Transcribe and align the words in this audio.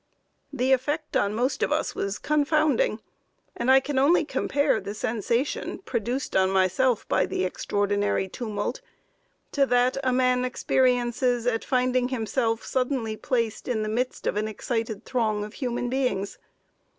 "The 0.51 0.71
effect 0.73 1.15
on 1.15 1.35
most 1.35 1.61
of 1.61 1.71
us 1.71 1.93
was 1.93 2.17
confounding, 2.17 3.01
and 3.55 3.69
I 3.69 3.79
can 3.79 3.99
only 3.99 4.25
compare 4.25 4.81
the 4.81 4.95
sensation 4.95 5.77
produced 5.77 6.35
on 6.35 6.49
myself 6.49 7.07
by 7.07 7.27
the 7.27 7.45
extraordinary 7.45 8.27
tumult 8.27 8.81
to 9.51 9.67
that 9.67 9.97
a 10.03 10.11
man 10.11 10.43
experiences 10.43 11.45
at 11.45 11.63
finding 11.63 12.07
himself 12.07 12.65
suddenly 12.65 13.15
placed 13.15 13.67
in 13.67 13.83
the 13.83 13.89
midst 13.89 14.25
of 14.25 14.37
an 14.37 14.47
excited 14.47 15.05
throng 15.05 15.43
of 15.43 15.53
human 15.53 15.87
beings. 15.87 16.39